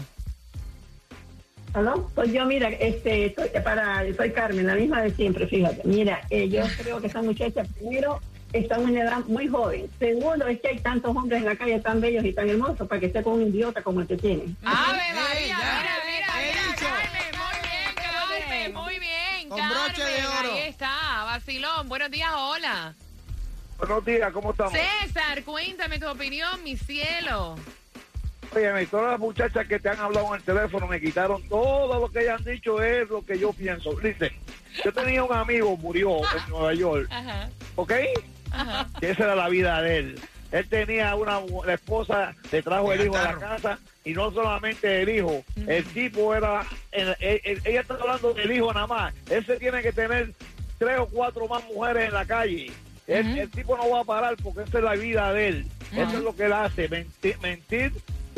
¿Aló? 1.73 2.09
Pues 2.15 2.31
yo, 2.33 2.45
mira, 2.45 2.69
este, 2.69 3.27
estoy, 3.27 3.49
para, 3.63 4.03
soy 4.15 4.31
Carmen, 4.31 4.65
la 4.65 4.75
misma 4.75 5.01
de 5.03 5.11
siempre, 5.11 5.47
fíjate. 5.47 5.81
Mira, 5.83 6.21
eh, 6.29 6.49
yo 6.49 6.63
creo 6.81 6.99
que 6.99 7.07
esa 7.07 7.21
muchacha, 7.21 7.63
primero, 7.63 8.19
está 8.53 8.75
en 8.75 8.89
una 8.89 9.01
edad 9.01 9.19
muy 9.27 9.47
joven. 9.47 9.89
Segundo, 9.99 10.47
es 10.47 10.59
que 10.61 10.69
hay 10.69 10.79
tantos 10.79 11.15
hombres 11.15 11.39
en 11.39 11.45
la 11.45 11.55
calle 11.55 11.79
tan 11.79 12.01
bellos 12.01 12.25
y 12.25 12.33
tan 12.33 12.49
hermosos 12.49 12.87
para 12.87 12.99
que 12.99 13.07
esté 13.07 13.21
con 13.21 13.33
un 13.33 13.47
idiota 13.49 13.83
como 13.83 14.01
el 14.01 14.07
que 14.07 14.17
tiene. 14.17 14.43
Ave 14.63 15.13
María, 15.13 15.57
mira, 15.57 15.97
mira, 16.05 16.27
mira. 16.37 16.75
Carmen, 16.79 17.37
muy 17.37 17.69
bien, 17.69 17.95
Carmen, 17.95 18.73
muy 18.73 18.99
bien, 18.99 19.49
Con 19.49 19.69
broche 19.69 20.03
de 20.03 20.21
Carmen, 20.21 20.39
oro. 20.39 20.53
Ahí 20.53 20.69
está, 20.69 21.23
Basilón, 21.25 21.87
buenos 21.87 22.09
días, 22.09 22.31
hola. 22.35 22.95
Buenos 23.77 24.05
días, 24.05 24.33
¿cómo 24.33 24.51
estamos? 24.51 24.73
César, 24.73 25.43
cuéntame 25.43 25.99
tu 25.99 26.07
opinión, 26.07 26.63
mi 26.63 26.75
cielo. 26.75 27.55
Oye, 28.55 28.87
todas 28.87 29.11
las 29.11 29.19
muchachas 29.19 29.67
que 29.67 29.79
te 29.79 29.89
han 29.89 29.99
hablado 29.99 30.27
en 30.29 30.35
el 30.35 30.41
teléfono 30.43 30.87
me 30.87 30.99
quitaron 30.99 31.41
todo 31.47 31.99
lo 31.99 32.09
que 32.09 32.21
ellas 32.21 32.39
han 32.39 32.45
dicho 32.51 32.81
es 32.81 33.07
lo 33.09 33.23
que 33.23 33.37
yo 33.37 33.53
pienso. 33.53 33.93
Dice, 34.01 34.31
yo 34.83 34.91
tenía 34.93 35.23
un 35.23 35.33
amigo, 35.33 35.77
murió 35.77 36.17
en 36.17 36.49
Nueva 36.49 36.73
York, 36.73 37.07
Ajá, 37.11 37.49
¿ok? 37.75 37.93
ajá. 38.51 38.87
Que 38.99 39.11
esa 39.11 39.25
era 39.25 39.35
la 39.35 39.49
vida 39.49 39.81
de 39.81 39.97
él. 39.97 40.19
Él 40.51 40.67
tenía 40.67 41.13
una 41.13 41.39
la 41.63 41.75
esposa, 41.75 42.33
le 42.51 42.63
trajo 42.63 42.91
el 42.91 43.05
hijo 43.05 43.15
a 43.17 43.21
la 43.23 43.37
casa 43.37 43.79
y 44.03 44.13
no 44.13 44.31
solamente 44.31 45.03
el 45.03 45.09
hijo, 45.09 45.43
el 45.67 45.85
tipo 45.85 46.33
era, 46.33 46.65
el- 46.91 47.15
el- 47.19 47.41
el- 47.43 47.61
ella 47.65 47.81
está 47.81 47.93
hablando 47.93 48.33
del 48.33 48.51
hijo 48.51 48.73
nada 48.73 48.87
más. 48.87 49.13
Él 49.29 49.45
se 49.45 49.57
tiene 49.57 49.83
que 49.83 49.91
tener 49.91 50.33
tres 50.79 50.97
o 50.97 51.05
cuatro 51.05 51.47
más 51.47 51.63
mujeres 51.65 52.07
en 52.07 52.13
la 52.15 52.25
calle. 52.25 52.71
El, 53.05 53.27
Ujú. 53.29 53.39
el 53.41 53.49
tipo 53.51 53.77
no 53.77 53.89
va 53.91 53.99
a 53.99 54.03
parar 54.03 54.35
porque 54.41 54.63
esa 54.63 54.79
es 54.79 54.83
la 54.83 54.93
vida 54.95 55.31
de 55.33 55.47
él. 55.49 55.67
Eso 55.91 56.17
es 56.17 56.23
lo 56.23 56.35
que 56.35 56.45
él 56.45 56.53
hace, 56.53 56.87
mentir, 56.89 57.37
mentir 57.41 57.91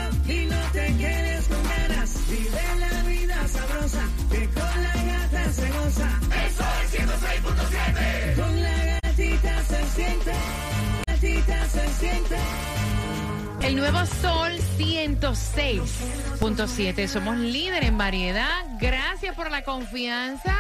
se 5.57 5.71
goza. 5.71 6.09
Eso 6.47 6.65
es 6.83 6.95
106.7. 6.95 8.37
Con 8.37 8.63
la 8.63 9.01
gatita 9.03 9.65
se 9.65 9.83
siente, 9.97 10.33
gatita 11.07 11.69
se 11.69 11.89
siente. 11.95 12.37
El 13.63 13.77
nuevo 13.77 14.05
Sol 14.21 14.53
106.7. 14.79 17.09
Somos 17.09 17.39
líder 17.39 17.85
en 17.85 17.97
variedad. 17.97 18.67
Gracias 18.79 19.35
por 19.35 19.51
la 19.51 19.63
confianza 19.63 20.55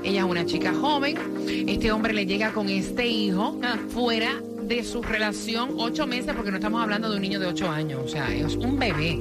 Ella 0.03 0.21
es 0.21 0.25
una 0.25 0.45
chica 0.45 0.73
joven. 0.73 1.17
Este 1.67 1.91
hombre 1.91 2.13
le 2.13 2.25
llega 2.25 2.51
con 2.51 2.69
este 2.69 3.07
hijo 3.07 3.59
fuera 3.93 4.39
de 4.75 4.83
su 4.85 5.01
relación 5.03 5.71
ocho 5.77 6.07
meses, 6.07 6.33
porque 6.33 6.49
no 6.49 6.57
estamos 6.57 6.81
hablando 6.81 7.09
de 7.09 7.17
un 7.17 7.21
niño 7.21 7.39
de 7.41 7.47
ocho 7.47 7.69
años, 7.69 8.01
o 8.05 8.07
sea, 8.07 8.33
es 8.33 8.55
un 8.55 8.79
bebé. 8.79 9.19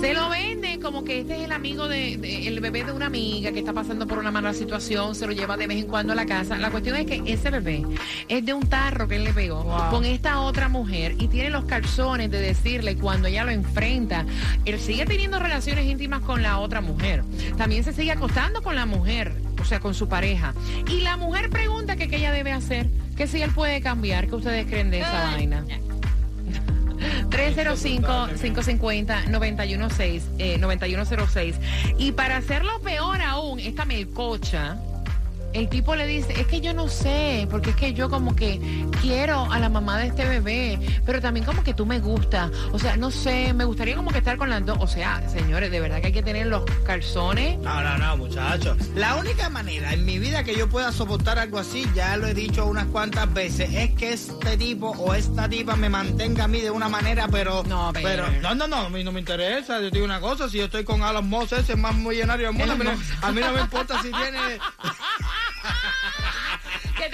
Se 0.00 0.14
lo 0.14 0.28
vende 0.30 0.80
como 0.80 1.04
que 1.04 1.20
este 1.20 1.36
es 1.36 1.42
el 1.44 1.52
amigo 1.52 1.86
de, 1.86 2.16
de- 2.16 2.48
el 2.48 2.58
bebé 2.60 2.82
de 2.84 2.90
una 2.92 3.06
amiga 3.06 3.52
que 3.52 3.60
está 3.60 3.72
pasando 3.72 4.06
por 4.06 4.18
una 4.18 4.32
mala 4.32 4.52
situación, 4.52 5.14
se 5.14 5.26
lo 5.28 5.32
lleva 5.32 5.56
de 5.56 5.68
vez 5.68 5.78
en 5.78 5.86
cuando 5.86 6.12
a 6.12 6.16
la 6.16 6.26
casa. 6.26 6.56
La 6.58 6.70
cuestión 6.70 6.96
es 6.96 7.06
que 7.06 7.22
ese 7.24 7.50
bebé 7.50 7.84
es 8.28 8.44
de 8.44 8.52
un 8.52 8.66
tarro 8.68 9.06
que 9.06 9.16
él 9.16 9.24
le 9.24 9.32
pegó 9.32 9.64
con 9.90 10.04
esta 10.04 10.40
otra 10.40 10.68
mujer 10.68 11.14
y 11.20 11.28
tiene 11.28 11.50
los 11.50 11.64
calzones 11.66 12.30
de 12.30 12.40
decirle 12.40 12.96
cuando 12.96 13.28
ella 13.28 13.44
lo 13.44 13.52
enfrenta, 13.52 14.26
él 14.64 14.80
sigue 14.80 15.04
teniendo 15.06 15.38
relaciones 15.38 15.86
íntimas 15.86 16.20
con 16.22 16.42
la 16.42 16.58
otra 16.58 16.80
mujer. 16.80 17.22
También 17.56 17.84
se 17.84 17.92
sigue 17.92 18.10
acostando 18.12 18.60
con 18.62 18.74
la 18.74 18.86
mujer, 18.86 19.34
o 19.64 19.66
sea, 19.66 19.80
con 19.80 19.94
su 19.94 20.08
pareja. 20.08 20.54
Y 20.90 21.00
la 21.00 21.16
mujer 21.16 21.48
pregunta 21.48 21.96
que 21.96 22.08
qué 22.08 22.16
ella 22.16 22.32
debe 22.32 22.52
hacer, 22.52 22.90
que 23.16 23.26
si 23.26 23.40
él 23.40 23.50
puede 23.50 23.80
cambiar, 23.80 24.28
que 24.28 24.34
ustedes 24.36 24.66
creen 24.66 24.90
de 24.90 25.00
esa 25.00 25.24
vaina. 25.24 25.64
305-550-9106, 27.30 30.22
eh, 30.38 30.58
9106. 30.58 31.56
Y 31.98 32.12
para 32.12 32.36
hacerlo 32.36 32.78
peor 32.82 33.22
aún, 33.22 33.58
esta 33.58 33.86
melcocha, 33.86 34.76
el 35.54 35.68
tipo 35.68 35.94
le 35.94 36.06
dice, 36.06 36.32
es 36.38 36.46
que 36.48 36.60
yo 36.60 36.74
no 36.74 36.88
sé, 36.88 37.46
porque 37.48 37.70
es 37.70 37.76
que 37.76 37.92
yo 37.94 38.10
como 38.10 38.34
que 38.34 38.60
quiero 39.00 39.50
a 39.50 39.60
la 39.60 39.68
mamá 39.68 39.98
de 39.98 40.08
este 40.08 40.26
bebé, 40.26 40.78
pero 41.06 41.20
también 41.20 41.46
como 41.46 41.62
que 41.62 41.72
tú 41.72 41.86
me 41.86 42.00
gusta. 42.00 42.50
O 42.72 42.78
sea, 42.78 42.96
no 42.96 43.10
sé, 43.10 43.54
me 43.54 43.64
gustaría 43.64 43.94
como 43.94 44.10
que 44.10 44.18
estar 44.18 44.36
con 44.36 44.50
las 44.50 44.66
dos. 44.66 44.76
O 44.80 44.88
sea, 44.88 45.26
señores, 45.28 45.70
de 45.70 45.80
verdad 45.80 46.00
que 46.00 46.08
hay 46.08 46.12
que 46.12 46.22
tener 46.24 46.48
los 46.48 46.64
calzones. 46.84 47.58
No, 47.58 47.80
no, 47.82 47.98
no, 47.98 48.16
muchachos. 48.16 48.76
La 48.96 49.14
única 49.14 49.48
manera 49.48 49.92
en 49.92 50.04
mi 50.04 50.18
vida 50.18 50.42
que 50.42 50.56
yo 50.56 50.68
pueda 50.68 50.90
soportar 50.90 51.38
algo 51.38 51.58
así, 51.58 51.86
ya 51.94 52.16
lo 52.16 52.26
he 52.26 52.34
dicho 52.34 52.66
unas 52.66 52.86
cuantas 52.86 53.32
veces, 53.32 53.72
es 53.72 53.90
que 53.94 54.12
este 54.12 54.56
tipo 54.56 54.90
o 54.90 55.14
esta 55.14 55.48
tipa 55.48 55.76
me 55.76 55.88
mantenga 55.88 56.44
a 56.44 56.48
mí 56.48 56.60
de 56.60 56.70
una 56.70 56.88
manera, 56.88 57.28
pero. 57.28 57.62
No, 57.62 57.92
pero. 57.92 58.26
No, 58.42 58.56
no, 58.56 58.66
no, 58.66 58.76
a 58.76 58.90
mí 58.90 59.04
no 59.04 59.12
me 59.12 59.20
interesa. 59.20 59.80
Yo 59.80 59.90
digo 59.90 60.04
una 60.04 60.20
cosa, 60.20 60.48
si 60.48 60.58
yo 60.58 60.64
estoy 60.64 60.82
con 60.82 61.02
Alan 61.02 61.28
Moss, 61.28 61.52
ese 61.52 61.74
es 61.74 61.78
más 61.78 61.94
millonario 61.94 62.48
del 62.48 62.56
mundo, 62.56 62.72
a 62.72 62.76
mí, 62.76 62.84
no, 62.84 62.92
a 63.22 63.32
mí 63.32 63.40
no 63.40 63.52
me 63.52 63.60
importa 63.60 64.02
si 64.02 64.10
tiene. 64.10 64.58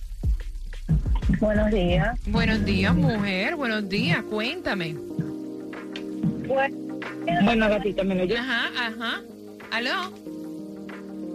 Buenos 1.40 1.72
días. 1.72 2.20
Buenos 2.28 2.66
días, 2.66 2.96
mujer, 2.96 3.56
buenos 3.56 3.88
días, 3.90 4.24
cuéntame. 4.24 4.96
Bueno, 6.48 7.70
gatita, 7.70 8.04
mira, 8.04 8.26
yo... 8.26 8.38
Ajá, 8.38 8.70
ajá. 8.78 9.22
¿Aló? 9.72 10.14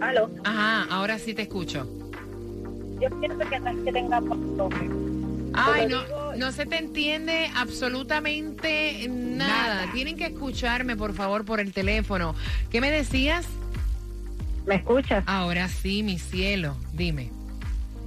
Aló. 0.01 0.29
Ajá, 0.43 0.87
ahora 0.89 1.17
sí 1.17 1.33
te 1.33 1.43
escucho. 1.43 1.87
Yo 2.99 3.09
pienso 3.19 3.39
que 3.49 3.59
no 3.59 3.69
es 3.69 3.77
que 3.83 3.91
tenga 3.91 4.21
Ay, 5.53 5.87
no, 5.87 6.35
no 6.35 6.51
se 6.51 6.65
te 6.65 6.77
entiende 6.77 7.49
absolutamente 7.55 9.07
nada. 9.09 9.91
Tienen 9.91 10.15
que 10.15 10.25
escucharme, 10.27 10.95
por 10.95 11.13
favor, 11.13 11.45
por 11.45 11.59
el 11.59 11.73
teléfono. 11.73 12.35
¿Qué 12.69 12.79
me 12.79 12.91
decías? 12.91 13.47
¿Me 14.67 14.75
escuchas? 14.75 15.23
Ahora 15.25 15.67
sí, 15.67 16.03
mi 16.03 16.19
cielo, 16.19 16.75
dime. 16.93 17.31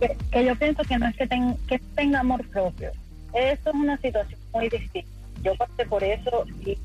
Que, 0.00 0.44
yo 0.44 0.56
pienso 0.56 0.82
que 0.82 0.98
no 0.98 1.06
es 1.08 1.16
que, 1.16 1.26
ten- 1.26 1.56
que 1.66 1.78
tenga 1.94 2.20
amor 2.20 2.46
propio. 2.48 2.90
Esto 3.32 3.70
es 3.70 3.74
una 3.76 3.96
situación 3.98 4.40
muy 4.52 4.68
difícil. 4.68 5.04
Yo 5.42 5.54
pasé 5.56 5.86
por 5.86 6.02
eso 6.02 6.44
y 6.64 6.76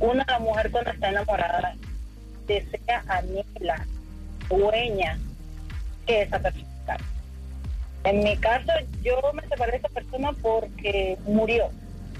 una 0.00 0.24
mujer 0.40 0.70
cuando 0.70 0.90
está 0.90 1.08
enamorada 1.08 1.74
desea 2.46 3.02
anhela, 3.08 3.84
dueña 4.48 5.18
que 6.06 6.22
esa 6.22 6.38
persona. 6.38 6.66
En 8.04 8.22
mi 8.22 8.36
caso, 8.36 8.72
yo 9.02 9.20
me 9.34 9.42
separé 9.48 9.72
de 9.72 9.78
esa 9.78 9.88
persona 9.88 10.30
porque 10.40 11.18
murió. 11.24 11.68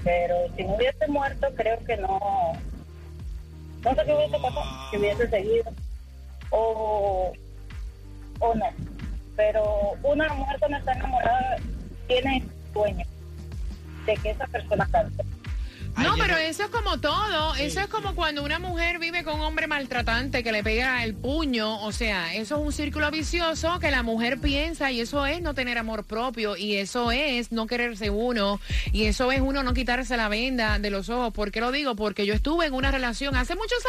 Pero 0.03 0.35
si 0.55 0.63
no 0.63 0.75
hubiese 0.75 1.07
muerto, 1.07 1.47
creo 1.55 1.77
que 1.85 1.95
no. 1.97 2.19
No 3.83 3.95
sé 3.95 4.01
qué 4.05 4.13
hubiese 4.13 4.37
pasado, 4.39 4.65
si 4.91 4.97
hubiese 4.97 5.29
seguido. 5.29 5.71
O, 6.49 7.31
o 8.39 8.55
no. 8.55 8.65
Pero 9.37 9.93
una 10.03 10.27
mujer 10.33 10.57
cuando 10.59 10.77
está 10.79 10.91
enamorada 10.93 11.55
tiene 12.07 12.43
sueño 12.73 13.05
de 14.05 14.13
que 14.17 14.31
esa 14.31 14.47
persona 14.47 14.85
cante. 14.91 15.23
No, 15.97 16.15
pero 16.15 16.37
eso 16.37 16.63
es 16.63 16.69
como 16.69 16.99
todo. 16.99 17.55
Eso 17.55 17.79
es 17.79 17.87
como 17.87 18.13
cuando 18.13 18.43
una 18.43 18.59
mujer 18.59 18.99
vive 18.99 19.23
con 19.23 19.35
un 19.35 19.41
hombre 19.41 19.67
maltratante 19.67 20.43
que 20.43 20.51
le 20.51 20.63
pega 20.63 21.03
el 21.03 21.15
puño. 21.15 21.81
O 21.83 21.91
sea, 21.91 22.35
eso 22.35 22.55
es 22.55 22.61
un 22.61 22.71
círculo 22.71 23.09
vicioso 23.09 23.79
que 23.79 23.89
la 23.89 24.03
mujer 24.03 24.39
piensa 24.39 24.91
y 24.91 25.01
eso 25.01 25.25
es 25.25 25.41
no 25.41 25.55
tener 25.55 25.77
amor 25.77 26.03
propio 26.03 26.55
y 26.55 26.75
eso 26.75 27.11
es 27.11 27.51
no 27.51 27.65
quererse 27.65 28.09
uno 28.09 28.59
y 28.91 29.05
eso 29.05 29.31
es 29.31 29.41
uno 29.41 29.63
no 29.63 29.73
quitarse 29.73 30.17
la 30.17 30.29
venda 30.29 30.77
de 30.77 30.91
los 30.91 31.09
ojos. 31.09 31.33
¿Por 31.33 31.51
qué 31.51 31.61
lo 31.61 31.71
digo? 31.71 31.95
Porque 31.95 32.25
yo 32.25 32.33
estuve 32.35 32.67
en 32.67 32.73
una 32.73 32.91
relación 32.91 33.35
hace 33.35 33.55
muchos 33.55 33.79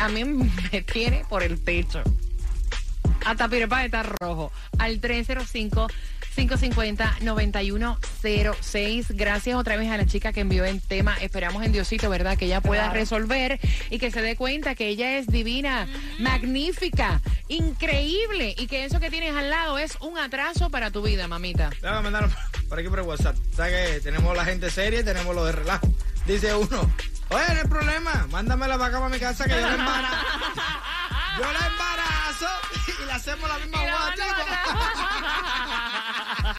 a 0.00 0.08
mí 0.08 0.24
me 0.24 0.82
tiene 0.82 1.24
por 1.28 1.42
el 1.42 1.62
techo. 1.62 2.02
Hasta 3.24 3.48
Pirepa 3.48 3.84
está 3.84 4.04
rojo. 4.04 4.52
Al 4.78 5.00
305 5.00 5.88
550-9106. 6.36 9.06
Gracias 9.10 9.56
otra 9.56 9.76
vez 9.76 9.90
a 9.90 9.96
la 9.96 10.06
chica 10.06 10.32
que 10.32 10.40
envió 10.40 10.64
el 10.64 10.82
tema. 10.82 11.16
Esperamos 11.20 11.64
en 11.64 11.72
Diosito, 11.72 12.10
¿verdad? 12.10 12.36
Que 12.36 12.46
ella 12.46 12.60
pueda 12.60 12.90
resolver 12.90 13.60
y 13.90 13.98
que 13.98 14.10
se 14.10 14.22
dé 14.22 14.36
cuenta 14.36 14.74
que 14.74 14.88
ella 14.88 15.18
es 15.18 15.26
divina, 15.26 15.86
magnífica, 16.18 17.20
increíble 17.48 18.54
y 18.56 18.66
que 18.66 18.84
eso 18.84 19.00
que 19.00 19.10
tienes 19.10 19.34
al 19.34 19.50
lado 19.50 19.78
es 19.78 19.96
un 20.00 20.18
atraso 20.18 20.70
para 20.70 20.90
tu 20.90 21.02
vida, 21.02 21.28
mamita. 21.28 21.70
Déjame 21.80 22.02
mandarlo 22.02 22.30
por 22.68 22.78
aquí 22.78 22.88
por 22.88 22.98
el 22.98 23.06
WhatsApp. 23.06 23.36
¿Sabes 23.54 23.94
que 23.94 24.00
tenemos 24.00 24.36
la 24.36 24.44
gente 24.44 24.70
seria 24.70 25.00
y 25.00 25.04
tenemos 25.04 25.34
lo 25.34 25.44
de 25.44 25.52
relajo? 25.52 25.88
Dice 26.26 26.54
uno, 26.54 26.90
oye, 27.30 27.54
no 27.54 27.60
hay 27.60 27.68
problema, 27.68 28.26
mándamela 28.30 28.76
para 28.76 28.88
acá 28.88 28.98
para 28.98 29.10
mi 29.10 29.18
casa 29.18 29.44
que 29.44 29.52
yo 29.52 29.60
la 29.60 29.74
embarazo. 29.74 30.16
Yo 31.36 31.42
la 31.42 31.66
embarazo 31.66 32.46
y 32.86 33.04
le 33.04 33.12
hacemos 33.12 33.46
la 33.46 33.58
misma 33.58 33.82
Y 33.82 33.86